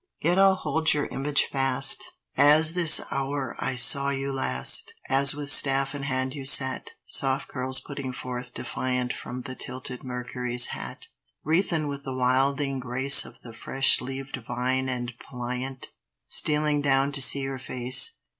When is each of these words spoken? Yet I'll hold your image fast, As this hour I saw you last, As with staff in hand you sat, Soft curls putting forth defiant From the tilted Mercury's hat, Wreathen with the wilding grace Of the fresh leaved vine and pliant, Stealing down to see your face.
Yet 0.19 0.39
I'll 0.39 0.55
hold 0.55 0.95
your 0.95 1.05
image 1.05 1.45
fast, 1.45 2.03
As 2.35 2.73
this 2.73 3.01
hour 3.11 3.55
I 3.59 3.75
saw 3.75 4.09
you 4.09 4.33
last, 4.33 4.91
As 5.11 5.35
with 5.35 5.51
staff 5.51 5.93
in 5.93 6.01
hand 6.01 6.33
you 6.33 6.43
sat, 6.43 6.93
Soft 7.05 7.47
curls 7.47 7.79
putting 7.79 8.11
forth 8.11 8.51
defiant 8.55 9.13
From 9.13 9.43
the 9.43 9.53
tilted 9.53 10.03
Mercury's 10.03 10.69
hat, 10.73 11.09
Wreathen 11.45 11.87
with 11.87 12.03
the 12.03 12.15
wilding 12.17 12.79
grace 12.79 13.25
Of 13.25 13.41
the 13.43 13.53
fresh 13.53 14.01
leaved 14.01 14.37
vine 14.37 14.89
and 14.89 15.11
pliant, 15.29 15.91
Stealing 16.25 16.81
down 16.81 17.11
to 17.11 17.21
see 17.21 17.41
your 17.41 17.59
face. 17.59 18.13